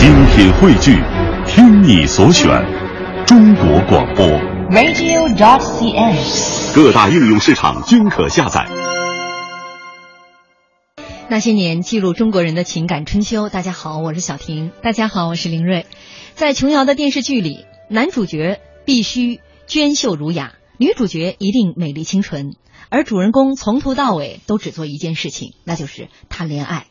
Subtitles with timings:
[0.00, 0.96] 精品汇聚，
[1.46, 2.48] 听你所选，
[3.26, 4.26] 中国广播。
[4.70, 6.74] radio.dot.cn，。
[6.74, 8.66] 各大应用市场均可下载。
[11.28, 13.50] 那些年记录中国人的情感春秋。
[13.50, 14.72] 大家好，我是小婷。
[14.82, 15.84] 大家好，我是林瑞。
[16.34, 22.54] 在琼瑶的电视剧里，男主角必须娟秀儒雅，女主角一定美丽清纯，
[22.88, 26.86] 而主人公从头到尾都只做一件事情，那就是谈恋爱。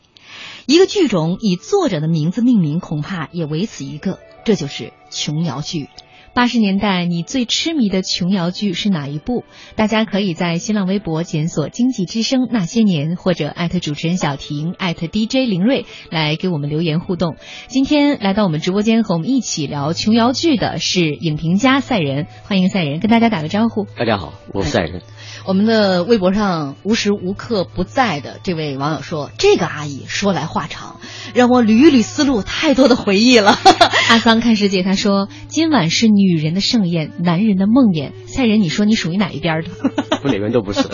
[0.69, 5.89] 一个剧种以作者的名字命名，恐怕也唯此一个，这就是琼瑶剧。
[6.35, 9.45] 八十年代，你最痴迷的琼瑶剧是哪一部？
[9.75, 17.37] 大家可以在新浪微博检索“经济之声那些年”或者艾特主持人小婷艾特 DJ 林睿来给我们留言互动。
[17.65, 23.85] 今天来到我们直播间和我们一起聊琼瑶剧的是影评家赛人，欢迎赛人跟大家打个招呼。
[23.97, 25.01] 大家好，我是赛人。
[25.49, 30.99] 我们的微博上无时无刻不在的这位网友说：“这个阿姨说来话长，
[31.33, 33.57] 让我捋一捋思路，太多的回忆了。
[34.09, 39.69] ”阿桑看世界他说：“今晚是女人的盛宴，男人的梦魇。”赛人，你说你属于哪一边的？
[40.23, 40.87] 我哪边都不是，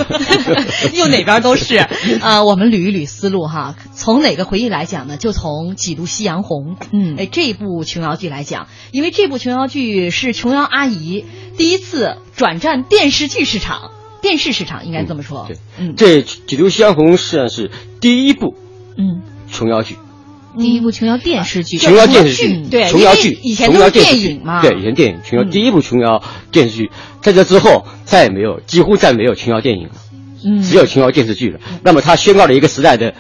[0.95, 1.75] 又哪边都是。
[2.21, 5.17] 呃，我们捋一捋思路哈，从哪个回忆来讲呢？
[5.17, 11.25] 就从《几度夕阳红》嗯，哎这部琼瑶剧来讲，因为这部琼瑶剧是琼瑶阿姨
[11.57, 13.91] 第一次转战电视剧市场。
[14.25, 15.45] 电视市场应该这么说。
[15.47, 17.69] 对，嗯，这《几度夕阳红》实际上是
[18.01, 18.55] 第一部，
[18.97, 19.97] 嗯，琼瑶剧，
[20.57, 26.89] 第一部琼瑶电视剧，琼瑶电视剧，对，琼瑶剧，以前都是电影嘛，对，以前电影，琼瑶第一部琼瑶电视剧，
[27.21, 29.93] 在这之后再也没有，几乎再没有琼瑶电影了，
[30.43, 31.59] 嗯，只有琼瑶电视剧了。
[31.83, 33.13] 那么它宣告了一个时代的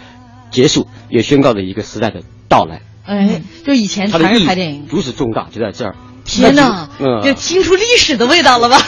[0.49, 2.81] 结束，也宣告了一个时代的到来。
[3.05, 5.95] 哎，就以前全是拍电影，如此重大，就在这儿。
[6.25, 8.81] 天哪，嗯，这听出历史的味道了吧？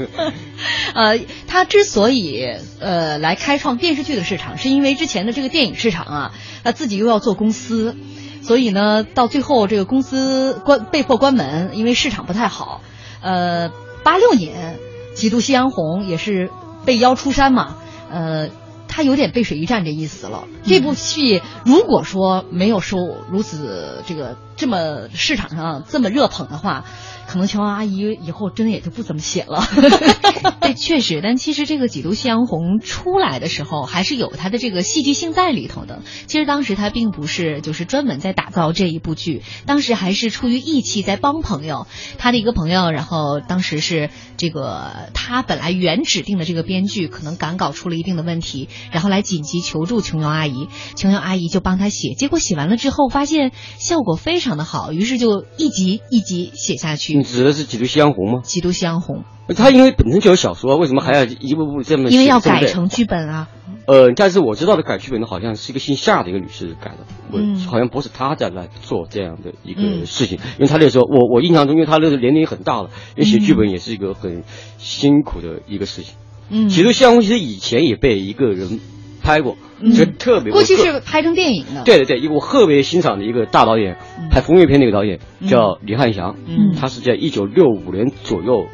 [0.94, 2.46] 呃，他之所以
[2.80, 6.32] 呃来开创电视剧的市场，是因为之前的这个电影市场啊，
[6.62, 7.96] 他自己又要做公司，
[8.42, 12.80] 所以呢，到最后这个公司关被迫关门，因为市场不太好。
[13.20, 13.70] 呃，
[14.04, 14.78] 八六年
[15.16, 16.50] 《几度夕阳红》也是
[16.84, 17.76] 被邀出山嘛，
[18.10, 18.48] 呃。
[18.96, 20.44] 他有点背水一战这意思了。
[20.64, 22.96] 这部戏如果说没有受
[23.28, 26.84] 如此这个这么市场上这么热捧的话，
[27.26, 29.62] 可能琼瑶阿姨以后真的也就不怎么写了。
[30.60, 31.20] 对，确实。
[31.22, 36.02] 但其实这个《几度夕阳红》出来的时候，还是有它的这个戏剧性在里头的。
[36.26, 41.86] 其实当时他并不是就是专门在打造这一部剧，当时还是出于义气在帮朋友。
[42.18, 48.68] 他的一个朋友，然后当时是这个他本来原指定的这个编剧可能赶稿出了一定的问题。
[48.90, 57.13] 然后来紧急求助琼瑶阿姨，琼瑶阿姨就帮他写，结果写完了之后发现效果非常的好，于是就一集一集写下去。
[57.16, 58.38] 你指的是《几度夕阳红》吗？
[58.42, 62.10] 《几度夕阳红》，他因为本身就有小说，为什么还要一步步这么？
[62.10, 63.48] 因为要改成剧本啊。
[63.86, 66.98] 呃，但是我知道的改剧本的好像是一个姓夏的一个女士改的，
[67.32, 74.42] 我、嗯、好像不是她在来做这样的一个事情，嗯、因为她那时候我我印象中，因为她那个年龄很大了，因为写剧本也是一个很
[74.78, 76.14] 辛苦的一个事情。
[76.48, 78.80] 嗯，其实《夕阳红》其实以前也被一个人。
[79.24, 79.56] 拍过，
[79.96, 80.52] 就特别。
[80.52, 81.82] 过去是拍成电影的。
[81.84, 83.96] 对对对，一个我特别欣赏的一个大导演，
[84.30, 85.18] 拍风月片那个导演
[85.48, 88.66] 叫李汉祥，嗯，他是在一九六五年左右，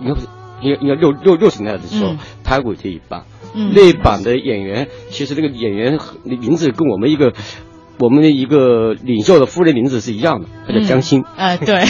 [0.00, 0.28] 应该不是，
[0.62, 3.24] 应该应该六六六十年代的时候拍过这一版。
[3.54, 7.32] 嗯，那版的演员，其实那个演员名字跟我们一个。
[7.98, 11.24] 我们的一个领袖的夫人名字是一样的，她叫江青。
[11.36, 11.84] 呃，对，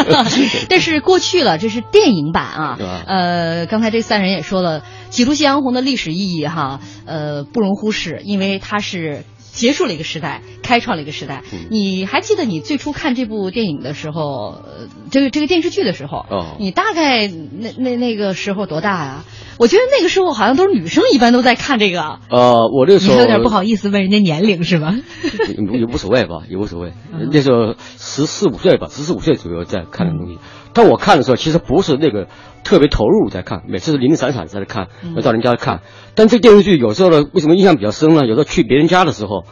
[0.68, 2.78] 但是过去了，这是电影版啊。
[3.06, 4.80] 呃，刚才这三人也说了，
[5.10, 11.42] 《几度夕阳红》的历史意义哈，呃，不容忽视，因为它是结束了一个时代，开创了一个时代。
[11.52, 19.24] 嗯、你还记得你最初看这部电影的时候，呃、这个这个电视剧的时候，哦、你大概那那那个时候多大、啊？
[19.58, 22.18] 我觉得那个时候好像都是女生，一般都在看这个。
[22.30, 24.94] 呃，我这个时候你有点不好意思问人家年龄是吧？
[25.22, 26.94] 也也无所谓吧，也无所谓。
[27.12, 30.38] 嗯、那时候十四五岁吧，十四五岁左右在看的东西。
[30.74, 32.28] 但我看的时候，其实不是那个
[32.64, 34.88] 特别投入在看，每次是零零散散在看，
[35.22, 35.82] 到人家看。
[36.14, 38.22] 但这个电视剧有时候呢，为什么印象比较深呢？
[38.26, 39.44] 有时候去别人家的时候，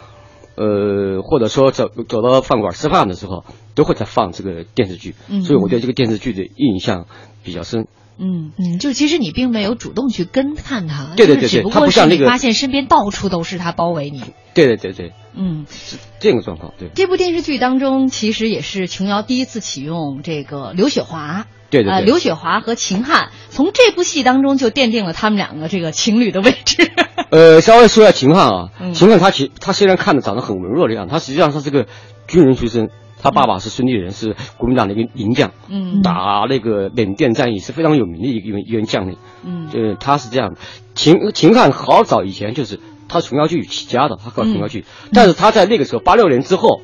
[0.56, 3.44] 呃，或者说走走到饭馆吃饭的时候，
[3.74, 7.06] 都会在放这个电视剧，嗯、所以我对这个电视剧的印象
[7.44, 7.82] 比较深。
[7.82, 7.86] 嗯
[8.20, 14.22] 嗯嗯，就其实你并没有主动去跟看他，对对对对，只不过是你发现身边到处都是他包围你。
[14.52, 16.74] 对对对对，嗯，是这个状况。
[16.78, 21.46] 对，这部电视剧当中，其实也是琼瑶第一次启用这个刘雪华。
[21.70, 26.90] 对对对，呃，刘雪华和秦汉从这部戏当中就奠定了他们两个这个情侣的位置。
[27.30, 31.86] 呃， 稍微说一下秦汉啊，嗯秦汉他其他虽然看着长得很文弱的样子，他实际上他是个
[32.26, 32.90] 军人出身。
[33.22, 40.60] 他爸爸是孙立人，是国民党的一个营将，嗯，打那个缅甸战役是非常有名的一个一员将领，嗯，呃，他是这样的。
[40.94, 46.80] 秦秦汉好早以前就是他琼瑶剧起家的，他搞琼瑶剧，嗯、但是他在那个时候八六年之后，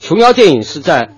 [0.00, 1.10] 琼瑶电影是在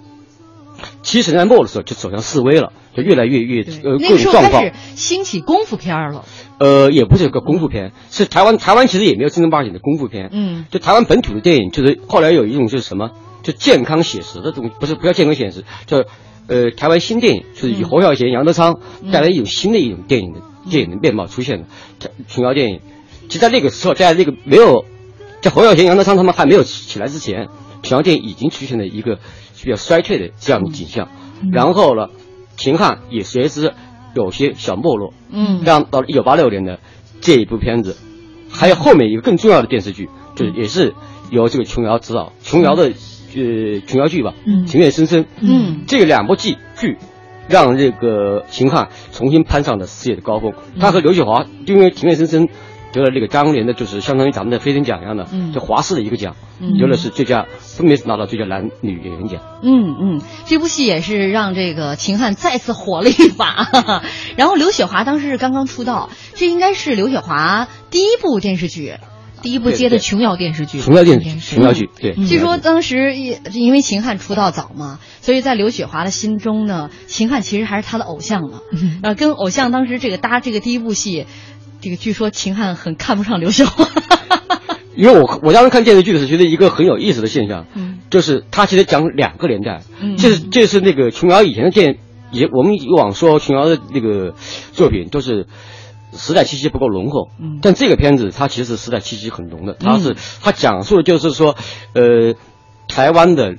[1.02, 4.74] 七十年代末的时候就走向示威了，就越来越越呃那个时候各种状况开始。
[4.96, 6.24] 兴起功夫片儿了。
[6.58, 10.28] 呃，也不是个功夫片，是台湾台湾其实也没有正儿八经的功夫片。
[10.30, 16.04] 嗯就台湾本土的电影，就是后来有一种就是什么，就健康写实的东西，不是不叫健康写实，叫
[16.46, 19.10] 呃台湾新电影，就是以嗯侯孝贤、杨德昌嗯。
[19.10, 21.60] 带来一种新的一种电影的电影的面貌出现
[21.98, 22.10] 的。
[22.28, 22.80] 琼瑶电影，
[23.28, 24.84] 其实在那个时候，在那个没有
[25.40, 27.48] 在侯孝贤、杨德昌他们还没有起起来之前，
[27.82, 29.18] 琼瑶电影已经出现了一个
[29.62, 31.08] 比较衰退的这样的景象。
[31.42, 31.50] 嗯。
[31.50, 32.08] 然后呢，
[32.56, 33.72] 秦汉也随之
[34.14, 35.14] 有些小没落。
[35.30, 35.62] 嗯。
[35.64, 36.78] 让到了一九八六年的
[37.20, 37.96] 这一部片子，
[38.50, 40.94] 还有后面一个更重要的电视剧，就是也是
[41.30, 42.92] 由这个琼瑶指导，琼瑶的
[43.34, 46.98] 呃琼瑶剧吧，嗯情愿深深，嗯这两部剧剧。
[47.48, 50.52] 让这个秦汉重新攀上了事业的高峰。
[50.78, 52.46] 他和刘雪华因为《情愿深深》
[52.92, 59.42] 得了这个当年的，就是相当于咱们的飞天奖一样的，嗯就华视的一个奖，嗯得了是最佳，分别是拿到最佳男女演员奖。
[59.64, 63.66] 嗯嗯，这部戏也是让这个秦汉再次火了一把。
[64.38, 68.94] 然后刘雪华当时是刚刚出道，这应该是刘雪华第一部电视剧。
[69.42, 72.14] 第一部接的琼瑶电视剧，琼瑶电视剧琼瑶剧，对。
[72.14, 78.60] 据说当时也因为秦汉出道早嘛，所以在刘雪华的心中呢，秦汉其实还是他的偶像呢。
[79.02, 81.26] 呃，跟偶像当时这个搭这个第一部戏，
[81.80, 83.88] 这个据说秦汉很看不上刘雪华。
[84.96, 91.96] 因为我我当时看电视剧的时候，觉得一个很有意思的现象，嗯就是他其实讲两个年代，嗯这是这是那个琼瑶以前的电，
[92.32, 94.34] 也我们以往说琼瑶的那个
[94.72, 95.46] 作品都是
[96.12, 101.56] 时代气息不够浓厚，嗯但这个片子它其实时代气息很浓的，它是它讲述的就是说，
[101.94, 102.34] 呃，
[102.88, 103.54] 台湾的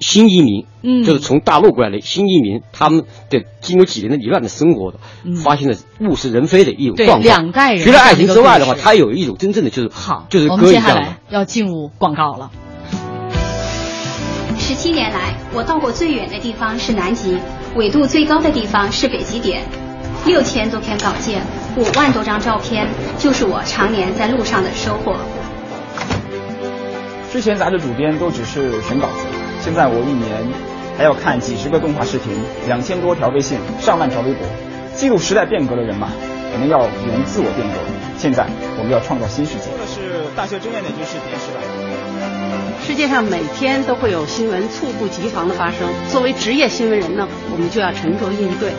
[0.00, 7.22] 新移民，嗯就是从大陆过来的新移民，他们的经过几年的离乱的生活的，嗯发现了物是人非的一种状况。
[7.22, 11.18] 两代人除了爱情之外的话，它有一种真正的就是好，就是我们接下歌一样的来。
[11.28, 12.50] 要进入广告了。
[14.58, 17.36] 十七年来，我到过最远的地方是南极，
[17.74, 19.62] 纬度最高的地方是北极点。
[20.26, 21.42] 六千多篇稿件，
[21.76, 22.86] 五万多张照片，
[23.18, 25.16] 就是我常年在路上的收获。
[27.32, 29.26] 之前杂志主编都只是选稿子，
[29.60, 30.46] 现在我一年
[30.98, 32.32] 还要看几十个动画视频，
[32.66, 34.46] 两千多条微信，上万条微博，
[34.94, 36.08] 记录时代变革的人嘛，
[36.52, 37.74] 我们要用自我变革。
[38.18, 38.46] 现在
[38.76, 39.70] 我们要创造新世界。
[39.78, 41.60] 这是大学争艳的一句视频，是吧？
[42.84, 48.72] 世界上每天都会有新闻猝不及防的发生，作为职业新闻人呢，我们就要沉着应对。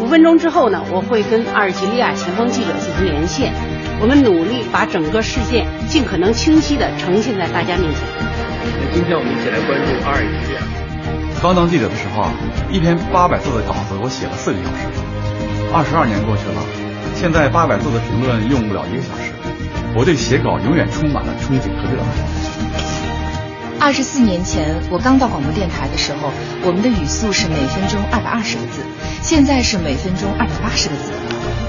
[0.00, 3.52] 五分钟之后呢，我会跟阿尔及利亚前方记者进行连线，
[4.00, 8.00] 我们努力把整个事件尽可能清晰地呈现在大家面前。
[8.18, 10.60] 那今天我们一起来关注阿尔及利亚。
[11.40, 12.32] 刚当记者的时候啊，
[12.70, 14.88] 一篇八百字的稿子我写了四个小时，
[15.72, 16.60] 二十二年过去了，
[17.14, 19.32] 现在八百字的评论用不了一个小时。
[19.96, 22.93] 我对写稿永远充满了憧憬和热爱。
[23.80, 26.30] 二十四年前，我刚到广播电台的时候，
[26.64, 28.80] 我们的语速是每分钟二百二十个字，
[29.22, 31.12] 现在是每分钟二百八十个字。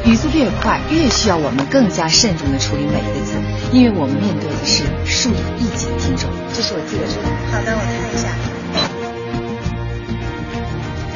[0.05, 3.35] 语速越快，越需要我们更加慎重地处理每一个字，
[3.73, 6.29] 因为我们面对的是数以亿计的听众。
[6.53, 7.27] 这是我记得出来。
[7.51, 8.29] 好的，我看一下。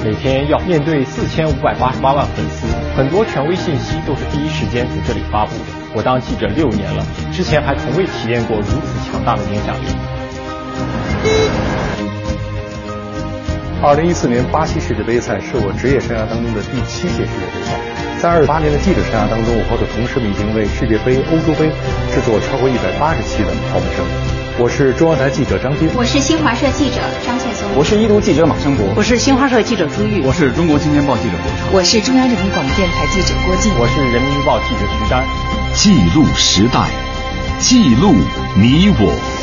[0.03, 2.65] 每天要面对四千五百八十八万粉丝，
[2.97, 5.65] 很多权威信息都是第一时间从这里发布的。
[5.93, 10.18] 我当记者六年了，之前还从未体验过如此强大的影响力。
[13.81, 17.79] 二零一四年巴西世界杯赛是我职业生涯当中的第七届世界杯赛。
[18.19, 21.71] 在二十八年的记者生涯当中，我和我的同事们已经为世界杯、欧洲杯
[22.11, 24.03] 制作超过一百八十期的跑步声。
[24.59, 35.23] 我是中央台记者张斌，我是新华社记者张倩松，我是一读记者马生国，我是新华社记者朱玉，我是中国青年报记者刘畅，我是中央人民广播电台记者郭靖，我是人民日报记者徐丹。
[35.71, 36.91] 记录时代，
[37.63, 38.11] 记录
[38.59, 39.38] 你我。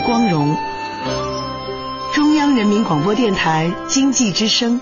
[0.00, 0.56] 光荣。
[2.14, 4.80] 中央人民广播电台经济之声。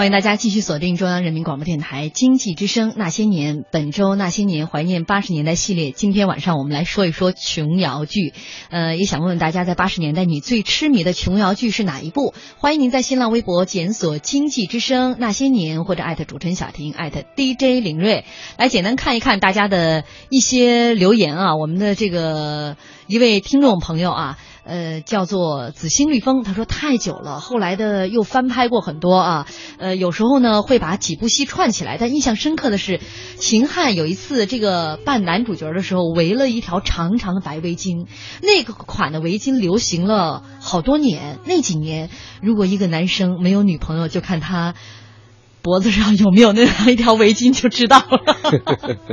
[0.00, 5.90] 欢迎大家继续锁定中央人民广播电台经济之声《那些年》，本周《那些年》怀念八十年代系列。
[5.90, 8.32] 今天晚上我们来说一说琼瑶剧，
[8.70, 12.32] 呃，也想问问大家，在八十年代你最痴迷的琼瑶剧是哪一部？
[12.56, 18.24] 欢迎您在新浪微博检索“经济之声那些年”或者艾特主持人小婷艾特 DJ 林睿，
[18.56, 21.56] 来简单看一看大家的一些留言啊。
[21.56, 24.38] 我们的这个一位听众朋友啊。
[24.70, 26.42] 呃，叫做《紫星绿风》。
[26.44, 29.46] 他说太久了，后来的又翻拍过很多啊。
[29.78, 33.00] 呃，有时候呢会把几部戏串起来，但印象深刻的是，
[33.36, 38.06] 秦汉有一次这个扮男主角的时候围了一条长长的白围巾，
[38.42, 41.40] 那个款的围巾流行了好多年。
[41.44, 42.08] 那几年，
[42.40, 44.74] 如果一个男生没有女朋友，就看他。
[45.62, 48.36] 脖子上有没有那样一条围巾就知道了。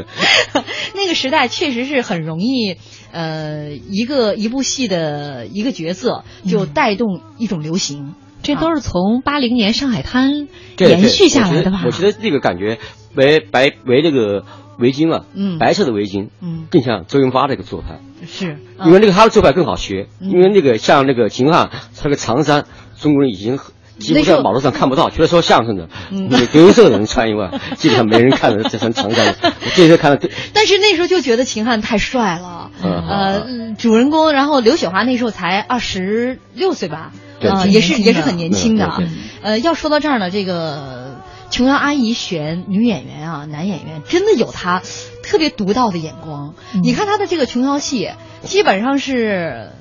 [0.95, 2.77] 那个时代确实是很容易，
[3.11, 11.81] 呃，一个一部戏的一个角色就带动一种流行，这都是从八零年上海滩延续下来的吧？
[11.85, 12.79] 我觉得这个感觉
[13.15, 14.45] 围白围这个
[14.79, 22.65] 围巾啊，嗯，白色的围巾，嗯，更像周润发这个做派，是因为那个他的做派更好学，因为那个像那个秦汉，他那个长衫，
[22.99, 23.59] 中国人已经。
[23.99, 29.35] 基本上马路上看不到，除了说相声的，那个德云社的人穿以外，基本上没人看的这身长衫。
[29.75, 30.19] 这次看了，
[30.53, 32.71] 但是那时候就觉得秦汉太帅了。
[32.81, 37.11] 呃，主人公，然后刘雪华那时候才二十六岁吧，
[37.41, 39.01] 啊，也是也是很年轻的。
[39.41, 41.15] 呃，要说到这儿呢，这个
[41.49, 44.81] 琼瑶阿姨选女演员啊，男演员真的有她
[45.23, 46.53] 特别独到的眼光。
[46.83, 48.11] 你看她的这个琼瑶戏，
[48.43, 49.71] 基本上是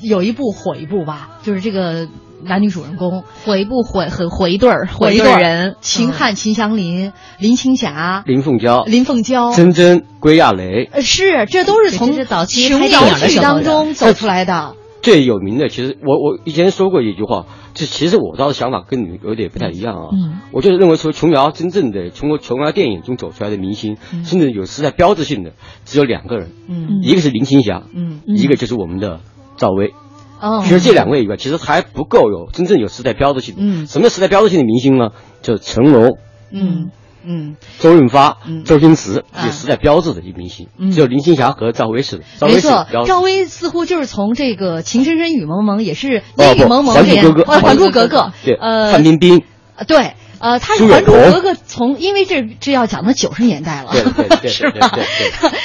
[0.00, 2.08] 有一部火一部吧，就是这个。
[2.44, 14.74] 男女主人公火一部火很火一对儿火一对人，秦汉、秦祥林、林青霞、林凤娇、林凤娇、珍珍、归亚蕾，呃，是，这都是从早期琼瑶剧当中走出来的。
[15.02, 20.08] 最有名的，其实我我以前说过一句话，这其实我倒是想法跟你有点不太一样啊。
[20.12, 25.52] 嗯，我就是认为说琼瑶真正的从琼瑶电影中走出来的明星，甚至有时代标志性的，
[25.84, 26.52] 只有两个人。
[26.68, 29.20] 嗯，一个是林青霞，嗯，一个就是我们的
[29.58, 29.92] 赵薇。
[30.40, 33.60] 哦，其实这两位以外，其实还不够有真正有时代标志性的。
[33.62, 35.10] 嗯，什么时代标志性的明星呢？
[35.42, 36.18] 就是成龙，
[36.52, 36.90] 嗯
[37.26, 40.68] 嗯，周润发，嗯，周星驰，有时代标志的一明星。
[40.78, 42.24] 嗯，只有林青霞和赵薇是的。
[42.42, 47.26] 没错，赵薇似乎就是从这个《情深深雨蒙蒙》也是烟雨蒙蒙这样，
[47.60, 49.42] 《还珠格格》对，呃，范冰冰，
[49.86, 50.14] 对。
[50.38, 53.92] 呃，他是《还珠格格》，从因为这这要讲到九十年代了，
[54.48, 54.90] 是吧？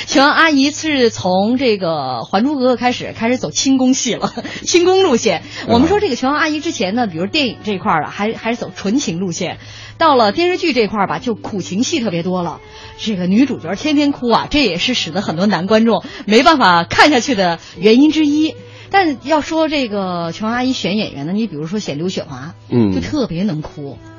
[0.08, 1.88] 琼瑶 阿姨是从这个
[2.24, 4.34] 《还珠格格》开始开始走轻功戏了，
[4.64, 5.44] 轻功路线。
[5.68, 9.58] 我们说这个琼瑶阿姨之前呢，比如电影这一块儿啊，还还是走纯情路线，
[9.98, 12.60] 到了电视剧这块儿吧，就苦情戏特别多了。
[12.98, 18.56] 这个女主角天天哭啊，这也是使得很多男观众没办法看下去的原因之一。
[18.92, 23.98] 但要说这个琼瑶阿姨选演员呢，你比如说选刘雪华，嗯，就特别能哭。
[24.02, 24.19] 嗯，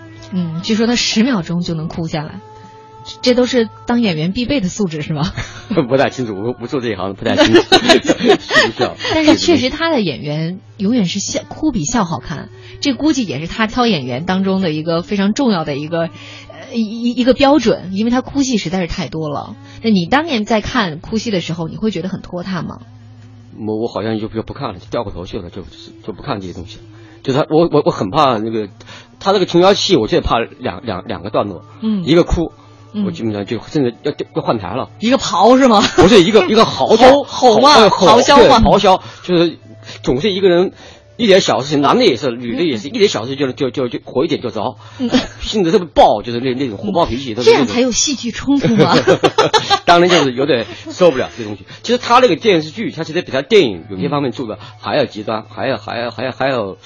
[0.63, 2.41] 据说他十秒钟就能哭下来，
[3.23, 5.33] 这都是当演员必备的素质，是吗？
[5.89, 7.63] 不太清楚，我不做这一行，不太清楚。
[9.15, 12.49] 但是确实，他的演员永远是笑哭比笑好看，
[12.81, 16.09] 这估计也是他挑演员当中的一个非常重要的一个
[16.71, 19.57] 呃一一个标准，因为他哭戏实在是太多了。
[19.83, 22.79] 那你当年在看哭戏的时候，你会觉得很拖沓吗？
[23.59, 25.63] 我我好像就就不看了，就掉过头去了，就
[26.05, 26.83] 就不看这些东西了。
[27.23, 28.69] 就他，我我我很怕那个。
[29.23, 32.53] 他这个琼瑶戏，我最怕两两两个段落，嗯，一个哭，
[33.05, 34.89] 我基本上就甚至要要换台了。
[34.99, 35.83] 一个咆是吗？
[35.97, 39.59] 不是一个一个嚎 吼吼嘛，咆哮嘛，咆哮就是
[40.03, 40.73] 总是一个人
[41.19, 44.79] 一点小事情，男的也是，女的也是一点小事就就就就火一点就着，
[45.43, 47.35] 性子特别暴，就是那那种火爆脾气。
[47.35, 48.97] 这样才有戏剧冲突嘛。
[49.85, 51.67] 当然就是有点受不了这东西。
[51.83, 56.79] 其实他那个电视剧，他其实比他电影有些方面做的还要极端，还要还要还要还要。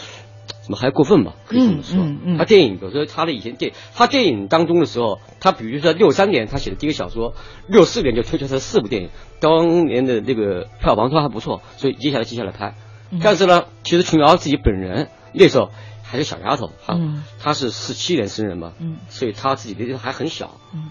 [0.65, 1.35] 怎么还过分吧？
[1.47, 1.99] 可以这么说。
[1.99, 7.35] 嗯嗯他电影有时候他的以前电，他电影当中的时候，他比如说六三年他写的第一个小说，
[7.69, 12.75] 六四年就推出他四部电影，当年的那个票房都还不错，所以接下来接下来拍。
[13.23, 15.71] 但是呢，其实琼瑶自己本人那时候
[16.03, 16.99] 还是小丫头，哈，
[17.39, 20.91] 她是四七年生人嘛，嗯，所以她自己的还很小，嗯。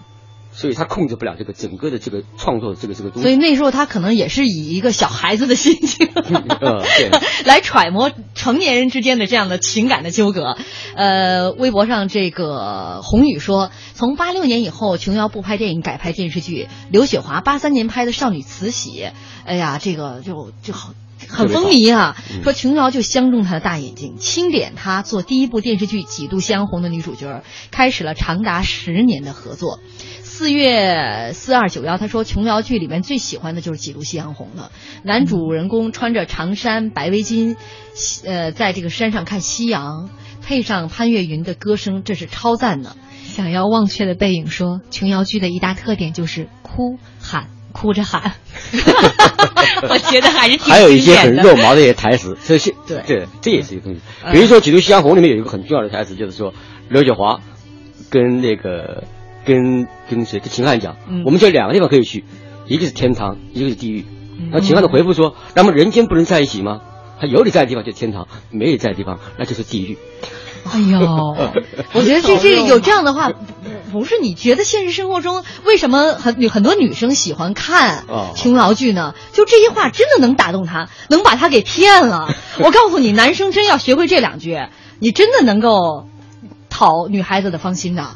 [0.56, 3.22] 所以他控制不了这个整个的这个创作的这个这个东西。
[3.22, 7.10] 所以那时候他可能也是以一个小孩子的心情， 对，
[7.44, 10.56] 来揣摩成年人之间的这样的情感的纠葛。
[10.94, 16.68] 呃，微博上这个红宇说，从八六年以后，琼瑶不拍电影，改拍电视剧。
[16.90, 18.90] 刘雪华八三年拍的《少女慈禧》，
[19.44, 20.94] 哎呀，这个就就好。
[21.26, 22.16] 很风靡啊！
[22.42, 29.80] 说琼瑶就相中她的大眼睛，钦点她做第一部电视剧《几度夕阳红》的女主角，开始了长达十年的合作。
[30.36, 34.72] 四月四二九幺，他说琼瑶剧里面最喜欢的就是《几度夕阳红》了。
[35.04, 37.54] 男主人公穿着长衫、白围巾，
[38.26, 40.10] 呃，在这个山上看夕阳，
[40.42, 42.96] 配上潘越云的歌声，这是超赞的。
[43.22, 47.46] 想要忘却的背影说，琼瑶剧的一大特点就是哭喊。
[47.70, 48.34] 哭着喊，
[49.88, 54.00] 我觉得还是挺还有一些很肉麻的一些台词，这些对对，这也是一个东西。
[54.32, 56.52] 比如说《几度夕阳红》里面有一个很重要的台词，就是说
[56.88, 57.40] 刘雪华
[58.10, 59.04] 跟那个
[59.44, 62.24] 跟跟谁跟秦汉讲，我们就两个地方可以去，
[62.66, 64.04] 一个是天堂，一个是地狱。
[64.50, 66.80] 那秦汉的回复说：“那么人间不能在一起吗？”
[67.20, 69.96] 他有你在的地方就是天堂，没你在的地方那就是地狱。
[70.64, 70.98] 哎呦，
[71.94, 79.14] 我觉得这这有这样的话，不不是你觉得现实生活中为什么很很多女生喜欢看哦琼瑶剧呢？
[79.32, 82.34] 就这些话真的能打动他，能把他给骗了。
[82.58, 84.58] 我告诉你，男生真要学会这两句，
[84.98, 86.08] 你真的能够
[86.68, 88.08] 讨女孩子的芳心的。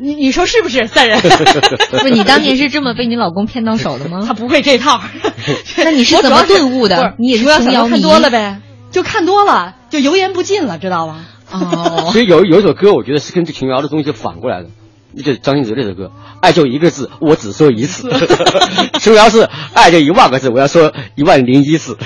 [0.00, 1.20] 你你说是不是，三人？
[2.00, 4.24] 不，你当年是这么被你老公骗到手的吗？
[4.26, 5.00] 他不会这套。
[5.78, 7.14] 那你是怎么顿悟的？
[7.18, 11.24] 你也是主要看琼瑶看多了呗，就看多了，就油盐不进了，知道吗？
[11.50, 14.81] 哦所以有有一首歌，我觉得是跟这琼瑶的东西反过来的，那
[15.16, 18.10] 就是张信哲这首歌，爱就一个字，我只说一次。
[19.00, 21.98] 琼瑶是爱就一万个字，我要说一万零一次。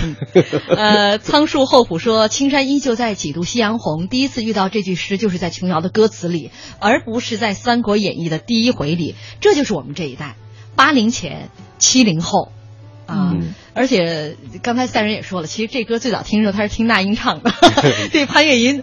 [0.68, 9.14] 呃，仓树厚朴说：“青山依旧在，几度夕阳红。”第一次遇到这句诗，就是在琼瑶的歌词里，而不是在《三国演义》的第一回里。
[9.40, 10.36] 这就是我们这一代，
[10.74, 12.50] 八零前、七零后，
[13.06, 13.32] 啊。
[13.34, 17.52] 嗯而且刚才三人也说了，其实这歌最早听的时候他是听那英唱的，
[18.10, 18.82] 对潘越云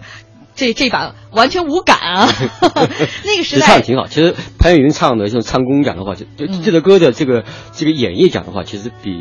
[0.54, 2.28] 这这版完全无感啊。
[3.24, 4.06] 那个时代唱的挺好。
[4.06, 9.12] 其实潘越云唱的这种唱功讲的话，就就嗯这个歌的这个这个演绎讲的话，其实比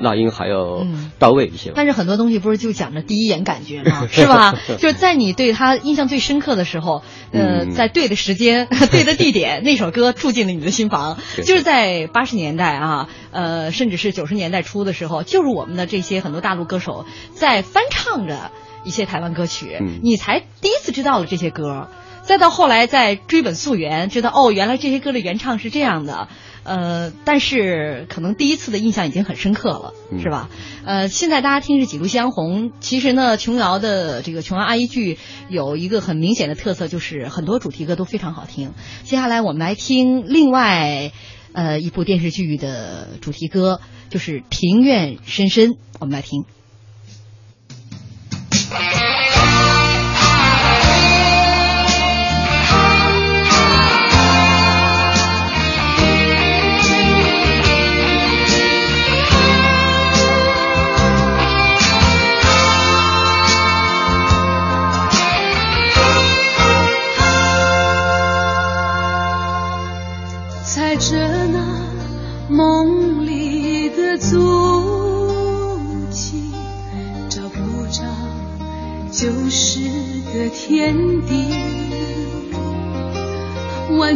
[0.00, 1.74] 那英还要嗯到位一些吧。
[1.76, 4.06] 但是很多东西不是就讲着第一眼感觉吗？
[4.10, 4.54] 是吧？
[4.78, 7.02] 就是在你对他印象最深刻的时候，
[7.32, 11.16] 呃，嗯在对的时间、 对的地点，那首歌住进了你的心房。
[11.36, 18.50] 就是在八十年代啊，呃，甚至是九十年代初的时候，就是我们的这些很多大陆歌手在翻唱着
[18.86, 21.88] 一些台湾歌曲，嗯你才第一次知道了这些歌。
[22.22, 26.26] 再到后来再追本溯源，知道哦，原来这些歌的原唱是这样的，
[26.64, 30.50] 呃，但是可能第一次的印象已经很深刻了，嗯是吧？
[30.84, 38.72] 呃，现在大家听是《几度夕阳红》，其实呢，琼瑶的这个琼瑶阿姨剧有一个很明显的特色，就是很多主题歌都非常好听。
[39.04, 41.12] 接下来我们来听另外
[41.52, 46.55] 呃一部电视剧的主题歌，就是《庭院深深》，我们来听。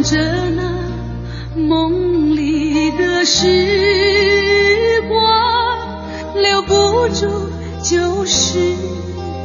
[0.03, 0.17] 着
[0.55, 0.61] 那
[1.55, 7.27] 梦里的时光，留不住
[7.83, 8.57] 旧时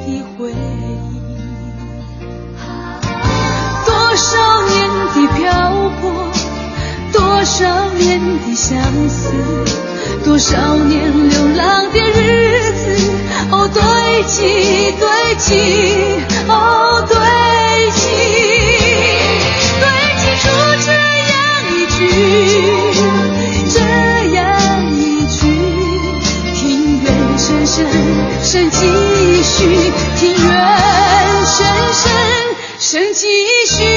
[0.07, 0.55] 的回忆。
[3.85, 5.45] 多少年的漂
[6.01, 6.05] 泊，
[7.13, 9.31] 多少年的相思，
[10.25, 13.11] 多少年流浪的日子，
[13.51, 13.83] 哦，堆
[14.25, 15.55] 积，堆积，
[16.49, 17.17] 哦，堆
[22.17, 22.23] 曲，
[23.75, 23.81] 这
[24.35, 25.39] 样一句
[26.55, 27.87] 庭院深深
[28.43, 28.79] 深几
[29.43, 30.51] 许，庭院
[31.45, 32.05] 深深
[32.79, 33.27] 深几
[33.69, 33.96] 许。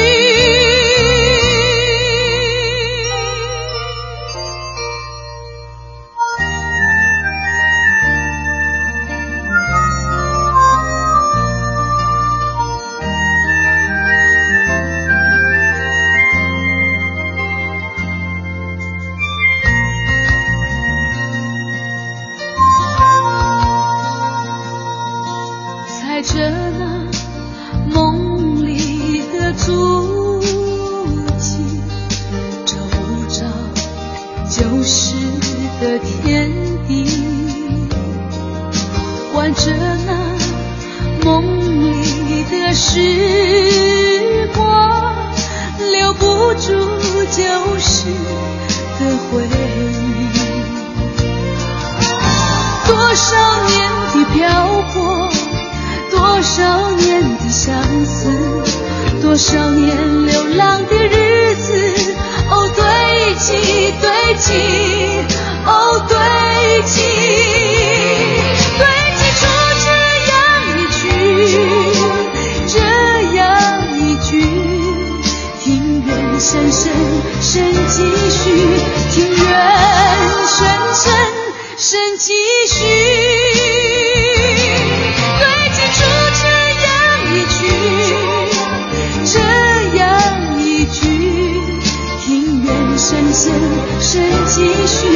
[94.71, 95.08] 继续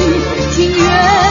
[0.56, 1.23] 庭院。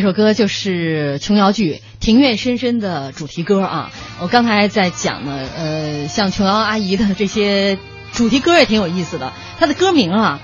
[0.00, 3.92] 这首歌就是琼瑶剧《庭院深深》的主题歌啊。
[4.18, 7.76] 我刚才在讲呢，呃，像琼瑶阿姨的这些
[8.10, 9.34] 主题歌也挺有意思的。
[9.58, 10.40] 她的歌名啊，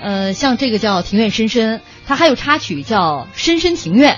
[0.00, 4.14] 呃，像这个叫《庭院深深》，它还有插曲叫《深深庭院》。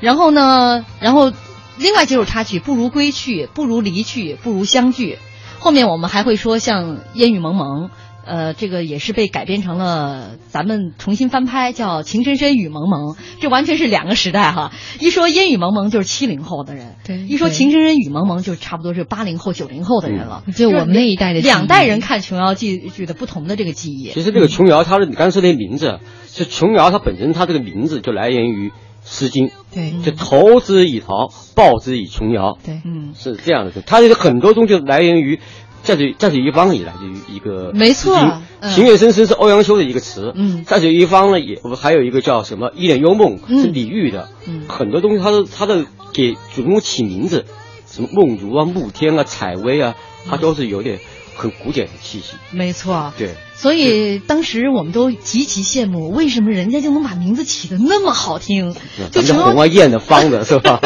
[0.00, 1.30] 然后呢，然后
[1.76, 5.18] 另外几首插曲，不如归去，不如离去，不如相聚。
[5.58, 7.90] 后面我们还会说像烟雨蒙蒙。
[8.26, 14.72] 呃，这个也是被改编成了咱们重新翻拍，叫《情深深雨蒙蒙》，这完全是两个时代哈。
[15.00, 24.10] 一说烟雨蒙蒙就是七零后的人，对；一说情深深雨蒙蒙就差不多是八零后、九零后的人了，就我们那一代的两代人看琼瑶剧剧的不同的这个记忆。
[24.10, 28.70] 其实这个琼瑶，她的你刚才说的名字，是琼瑶它本身它这个名字就来源于
[29.04, 33.82] 《诗经》，对，就投之以桃，报之以琼瑶，对，嗯，是这样的。
[33.82, 35.40] 它这个很多东西来源于。
[35.84, 38.40] 在水在水一方以来就一个，没错，
[38.74, 40.32] 情愿深深是欧阳修的一个词。
[40.34, 44.28] 嗯，在水一方呢，也还有一个叫什么一帘幽梦是李煜的。
[44.46, 47.44] 嗯，很多东西，他都他的给主人公起名字，
[47.86, 49.94] 什么梦如啊、慕天啊、采薇啊，
[50.26, 50.98] 他都是有点
[51.36, 52.34] 很古典的气息。
[52.50, 53.34] 没错，对。
[53.54, 58.74] 所以当时我们都极其羡慕，为什么人家就能把名字起的那么好听？
[59.12, 60.80] 就红啊、艳的、方的，是吧？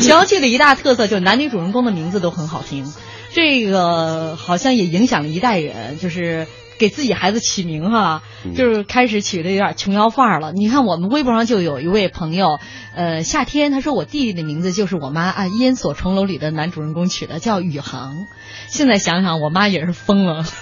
[0.00, 2.84] 琼瑶剧的一大特色就是男女主人公的名字都很好听。
[3.30, 6.46] 这个好像也影响了一代人，就是
[6.78, 8.22] 给自己孩子起名哈，
[8.56, 10.52] 就是开始起的有点琼瑶范儿了。
[10.52, 12.58] 你看我们微博上就有一位朋友，
[12.94, 18.26] 呃，夏天他说我弟弟的名字就是我妈按《烟锁重楼》里的男主人公取的，叫宇航。
[18.68, 20.44] 现在想想，我妈也是疯了。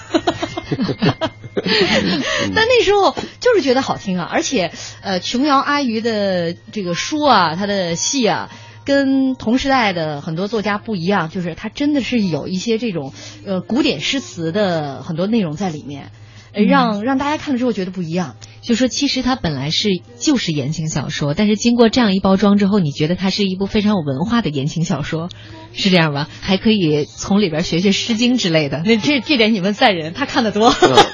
[2.55, 8.51] 但那时候就是觉得好听啊，而且呃，琼瑶阿姨的这个书啊，她的戏啊。
[8.87, 13.13] 跟同时代的很多作家不一样，就是他真的是有一些这种
[13.45, 16.13] 呃古典诗词的很多内容在里面，
[16.55, 18.37] 让让大家看了之后觉得不一样。
[18.63, 25.29] 就说其实它本来是就是言情小说，但是经过这样一包装之后，你觉得它是一部非常有文化的言情小说，
[25.73, 26.29] 是这样吧？
[26.41, 28.83] 还可以从里边学学《诗经》之类的。
[28.85, 30.73] 那这这点你问赛人，他看得多。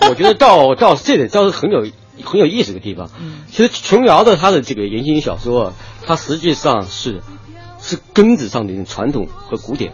[0.09, 1.87] 我觉得到到这点倒是很有
[2.23, 3.11] 很有意思的地方。
[3.51, 5.75] 其实琼瑶的他的这个言情小说，
[6.07, 7.23] 它实际上是。
[7.83, 9.93] 是根子上的一种传统和古典。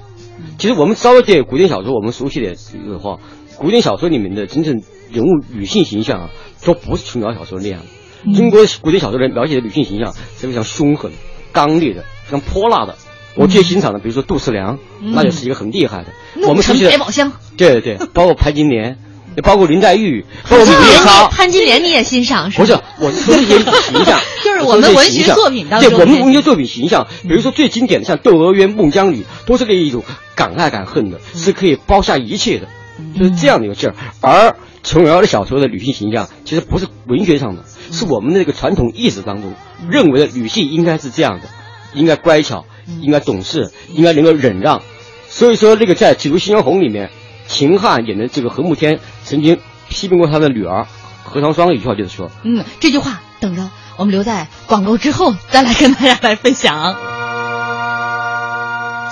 [0.58, 2.54] 其实我们稍微对古典小说我们熟悉点
[2.88, 3.18] 的话，
[3.56, 6.30] 古典小说里面的真正人物女性形象啊，
[6.64, 8.32] 都不是琼瑶小说那样的。
[8.34, 11.10] 中国古典小说里描写的女性形象是非常凶狠、
[11.52, 12.94] 刚烈的，非常泼辣的。
[13.36, 16.12] 我最欣赏的，比如说杜十娘，那就是一个很厉害的。
[16.46, 17.32] 我们熟悉的百宝箱。
[17.56, 18.98] 对对对，包括潘金莲。
[19.42, 22.78] 包括林黛玉，包括李莲花，潘金莲你也欣赏是不是？
[23.00, 30.02] 我是说这些形象， 就是我们文学作品当中，对我们文学作品形象，比如说最经典的像《窦娥冤》《孟姜女》，都是那一种
[30.34, 32.66] 敢爱敢恨的，是可以包下一切的，
[33.18, 33.94] 就是这样的一个劲儿。
[34.20, 39.54] 而琼瑶的小说的女性形象，其实不是文学上的，是我们的那个传统意识当中
[39.88, 41.48] 认为的女性应该是这样的，
[41.94, 42.64] 应该乖巧，
[43.00, 44.82] 应该懂事，应该能够忍让。
[45.28, 47.10] 所以说，那个在《几如新娘红》里面。
[47.48, 49.58] 秦汉演的这个何慕天曾经
[49.88, 50.86] 批评过他的女儿
[51.24, 56.94] 何长霜，一句话就是说：“嗯，这句话等着我们留在广告之后再来跟大家来分享。”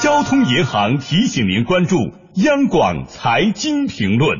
[0.02, 1.96] 交通银行提醒您关注
[2.34, 4.38] 央广财经评论。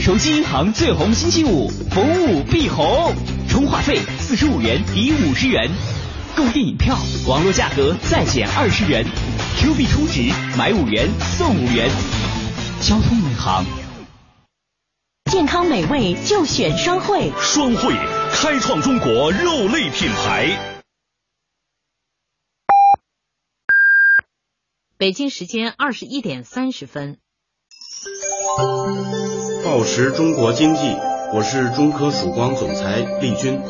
[0.00, 3.12] 手机银行最红星期五，逢五必红，
[3.48, 5.68] 充话费四十五元抵五十元，
[6.36, 9.04] 购电影票网络价格再减二十元
[9.56, 10.22] ，Q 币充值
[10.56, 11.90] 买五元送五元。
[12.80, 13.64] 交通银行，
[15.30, 17.32] 健康美味就选双汇。
[17.40, 17.92] 双汇
[18.32, 20.80] 开创中国肉类品牌。
[24.96, 27.18] 北京时间二十一点三十分。
[29.64, 30.80] 报时中国经济，
[31.34, 33.60] 我是中科曙光总裁厉军。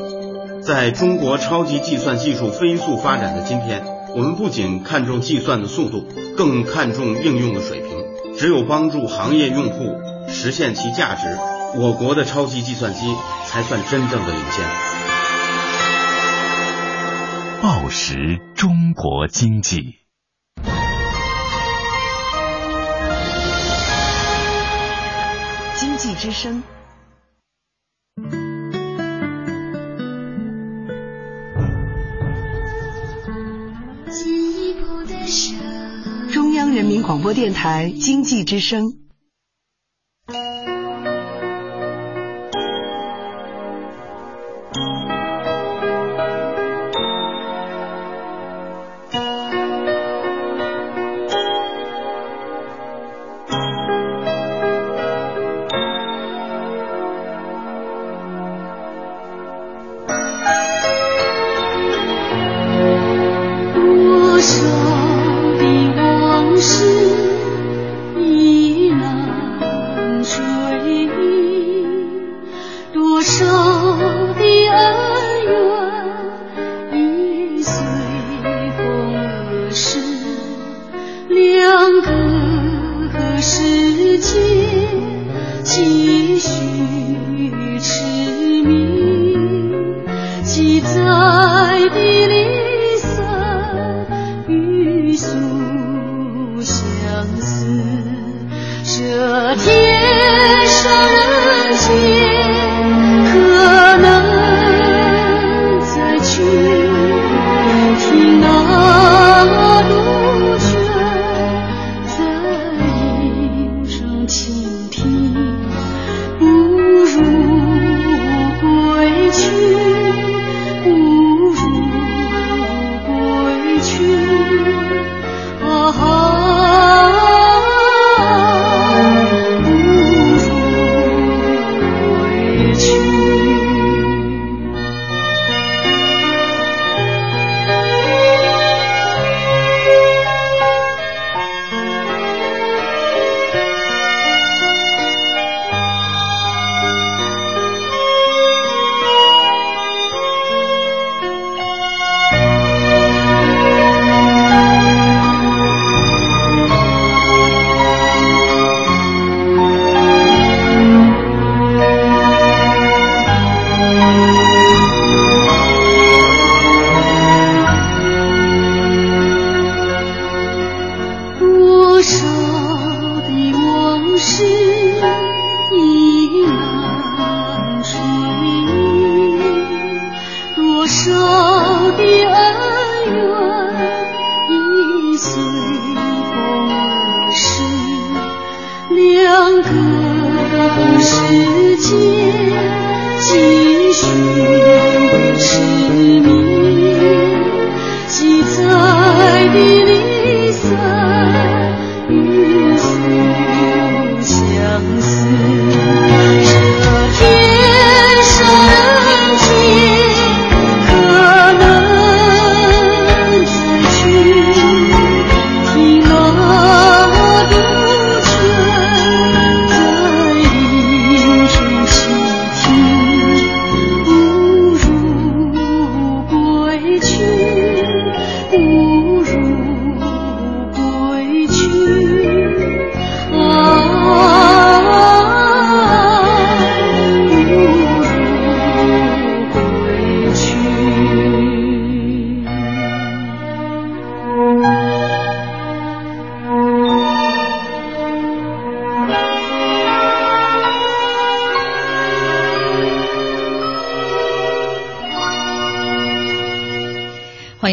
[0.63, 7.88] 在中国超级计算技术飞速发展的今天，我们不仅看重计算的速度，更看重应用的水平。
[8.39, 11.27] 只有帮助行业用户实现其价值，
[11.77, 13.01] 我国的超级计算机
[13.45, 14.65] 才算真正的领先。
[17.61, 19.97] 报时中国经济，
[25.75, 26.63] 经济之声。
[36.33, 38.99] 中央人民广播电台经济之声。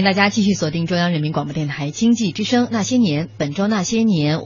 [0.06, 4.38] 大家继续锁定中央人民广播电台经济之声《那些年》，本周《那些年》，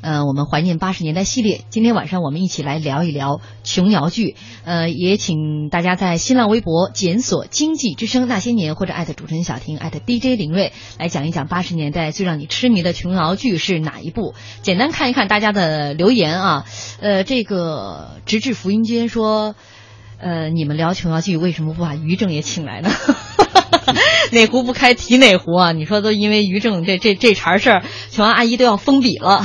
[0.00, 1.62] 呃，我们怀念八十年代系列。
[1.70, 14.34] 今天晚上我们一起来聊一聊琼瑶剧，呃，也请大家在新浪微博检索“经济之声那些年”或者艾特主持人小婷，艾特 DJ 林睿，来讲一讲八十年代最让你痴迷的琼瑶剧是哪一部？
[14.62, 16.64] 简单看一看大家的留言啊，
[17.00, 19.56] 呃，这个直至福音间说，
[20.20, 22.90] 呃，你们聊琼瑶剧为什么不把于正也请来呢？
[24.32, 25.72] 哪壶不开提哪壶啊！
[25.72, 29.42] 你说都因为于正这这这茬事儿，琼瑶阿姨都要封笔了。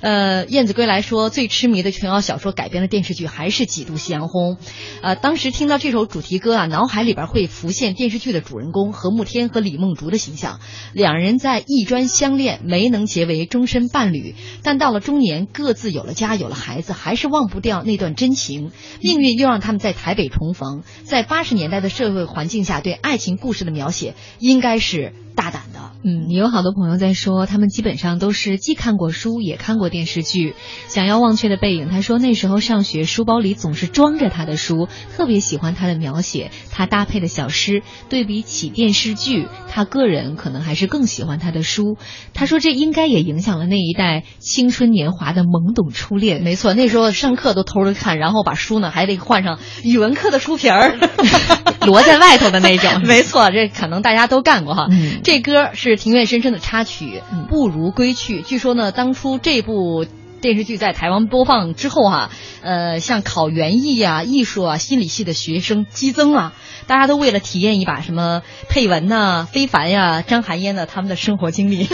[0.00, 4.54] 呃，燕子归来说，最痴迷的琼瑶小说改编的电视剧还是《几度夕阳红》。
[5.02, 10.60] 呃，当时听到这首主题歌啊，脑海里边会浮现电视剧的主人公何慕天和李梦竹的形象，
[10.92, 18.70] 两人在艺专相恋，没能结为终身伴侣，但到了中年，各自有了家，有了孩子，还是忘不掉那段真情。
[19.00, 25.78] 命运又让他们在台北重逢，在八十年代的社会环境下，对爱情故事的描写应该是大胆的。
[26.02, 30.54] 嗯，有好多朋友在说，他们基本上都是既看过书，也看过电视剧。
[30.88, 37.82] 想要忘却的背影，他说那时候上学书包里总是装着他的书，特别喜欢他的描写，他搭配的小诗。
[38.08, 41.96] 对比起电视剧，他个人可能还是更喜欢他的书。
[42.34, 46.42] 他说这应该也影响了那一代青春年华的懵懂初恋。
[46.42, 50.96] 没错，那时候上课都偷着看，然后把书呢还得换上语文课的书皮儿，
[51.86, 53.02] 摞在外头的那种。
[53.06, 54.86] 没错，这可能大家都干过哈。
[54.90, 58.40] 嗯、这歌是庭院深深的插曲，《不如归去》。
[58.42, 60.06] 据说呢，当初这部。
[60.40, 62.30] 电视剧在台湾播放之后哈、啊，
[62.62, 66.52] 呃，像考园艺啊、艺术啊、心理系的学生激增啊，
[66.86, 71.88] 大家都为了体验一把什么佩文呐、啊、非凡呀、张含烟的他们的生活经历，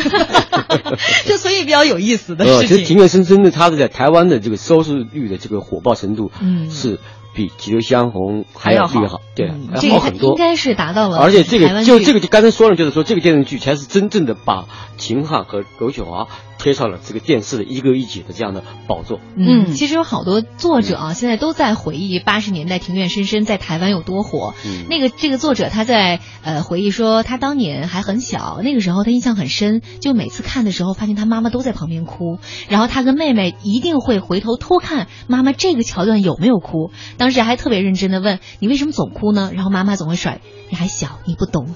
[1.24, 2.68] 就所以比较有意思的事情。
[2.68, 6.98] 其实庭院深深的，它是在台湾的这个收视率的这个火爆程度，嗯，是
[7.34, 10.30] 比《几流香红》还要厉害，对，嗯、还好很多。
[10.30, 11.18] 应该是达到了。
[11.18, 14.66] 而且这个就这个就刚才说了，就是说这个电视剧才是真正的把
[14.96, 16.28] 秦汉和刘雪华
[16.64, 19.20] 贴上了这个电视的一个一姐的这样的宝座。
[19.36, 24.54] 嗯，其实有好多作者啊，现在都在回忆八十年代庭院深深在台湾有多火。
[24.64, 32.38] 嗯那个这个作者他在呃回忆说，他当年还很小，那个时候他印象很深，就每次看的时候，发现他妈妈都在旁边哭，
[32.70, 36.90] 然后他跟妹妹一定会回头偷看妈妈这个桥段有没有哭。
[37.18, 39.50] 当时还特别认真的问你为什么总哭呢？
[39.52, 41.74] 然后妈妈总会甩你还小，你不懂。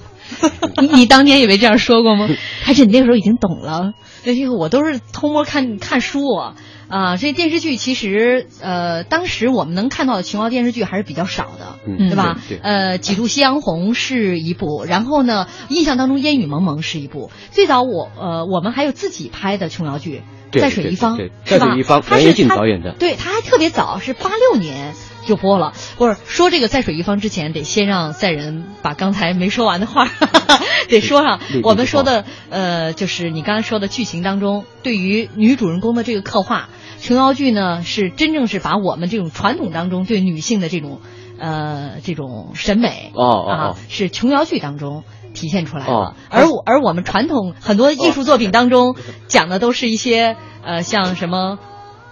[0.81, 2.27] 你你当年也没这样说过吗？
[2.63, 3.93] 还是你那时候已经懂了？
[4.23, 6.55] 对，这个我都是偷摸看看书啊。
[6.89, 12.39] 啊，这电视剧其实呃，当时我们能看到的琼瑶电视剧还是比较少的，嗯对吧？
[12.49, 17.29] 对对呃，几度夕阳红是一部，然后呢，印象当中烟雨蒙蒙是一部。
[17.51, 24.95] 最早我呃，我们还有自己拍的琼瑶剧，对在水一方，是吧在水一方他是梁延进他导演的对，他还特别早，是八六年
[25.29, 25.71] 就播了。
[25.97, 30.09] 不是说这个在水一方之前，得先让赛人把刚才没说完的话
[30.89, 31.39] 得说上。
[31.63, 36.67] 我们说的呃，就是你刚才说的剧情当中，对于女主人公的这个刻画，
[36.99, 40.99] 琼瑶剧呢是真正是把我们这种传统当中对女性的这种
[41.39, 45.03] 呃这种审美哦哦啊哦，是琼瑶剧当中。
[45.31, 48.95] 体现出来了，哦而我而我们传统很多艺术作品当中
[49.27, 51.59] 讲的都是一些呃像什么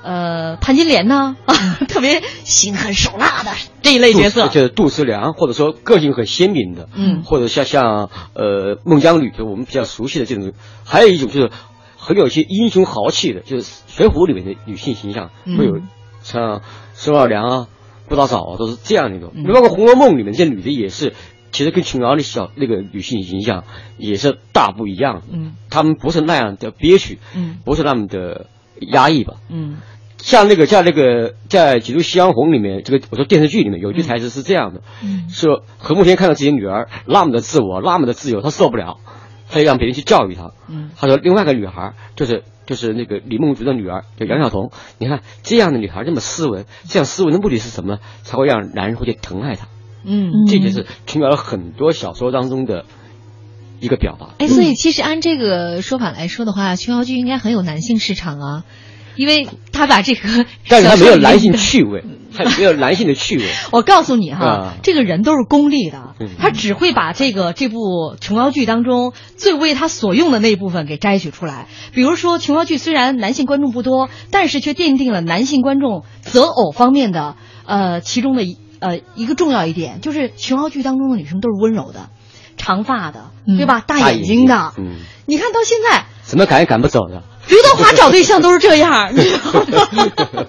[0.08, 1.36] 呃潘金莲呢？
[1.46, 1.54] 啊、
[1.90, 7.24] 特别心狠手辣的这一类角色，就是杜十娘，或者说个性很鲜明的，嗯。
[7.24, 10.54] 或者像像呃孟姜女，就我们比较熟悉的这种，
[10.86, 11.52] 还有一种就是
[11.98, 15.58] 很有一些英雄豪气的，就是《水浒》里面的女性形象，嗯。
[15.58, 15.82] 会有
[16.24, 16.62] 像
[16.94, 17.68] 孙二娘啊、
[18.08, 19.34] 不大嫂啊，都是这样的一种。
[19.36, 19.44] 嗯。
[19.52, 21.14] 包括《红楼梦》里面这些女的也是，
[21.52, 23.66] 其实跟琼瑶的小那个女性形象
[23.98, 25.22] 也是大不一样的。
[25.34, 25.56] 嗯。
[25.70, 27.58] 她们不是那样的憋屈，嗯。
[27.66, 28.46] 不是那么的
[28.80, 29.34] 压抑吧。
[29.50, 29.78] 嗯
[30.18, 38.98] 像那个在那个在《几度夕阳红》里面，这个我说电视剧里面有一句台词是这样的，嗯说何慕天看到自己女儿那么的自我，那么的自由，他受不了，
[39.50, 40.52] 他就让别人去教育他。
[40.68, 48.00] 嗯他说另外一个女孩就是就是那个李梦竹的女儿，叫杨晓彤，你看这样的女孩这么斯文，这样斯文的目的是什么？
[48.24, 49.68] 才会让男人会去疼爱她。
[50.04, 52.86] 嗯这就是琼瑶很多小说当中的
[53.80, 54.30] 一个表达。
[54.40, 58.64] 哎，所以其实按这个说法来说的话，琼瑶剧应该很有男性市场啊，
[59.18, 62.04] 因为他把这个， 但是他没有男性趣味，
[62.38, 63.46] 他没有男性的趣味。
[63.72, 71.68] 我告诉你哈，啊这个人都是功利的，嗯他只会把这个这部琼瑶剧当中最为他所用的那部分给摘取出来。
[71.94, 82.10] 比如说，琼瑶剧虽然男性观众不多，但是却奠定了男性观众择偶方面的呃其中的一呃一个重要一点，就是琼瑶剧当中的女生都是温柔的，
[82.58, 83.84] 长发的，对吧？
[83.86, 84.74] 大眼睛的。
[84.78, 87.24] 嗯，你看到现在，怎么赶也赶不走的。
[87.48, 90.46] 刘德华找对象都是这样，你知道吗？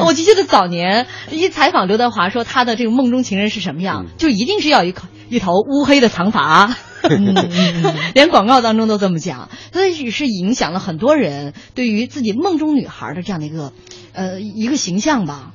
[0.06, 6.74] 我就记得早年一采访刘德华说他的这个梦中情人是什么样，就一定是要一口一头乌黑的长发，
[8.14, 13.72] 连广告当中都这么讲，所以是影响了很多人对于自己梦中女孩的这样的一个
[14.14, 15.52] 呃一个形象吧。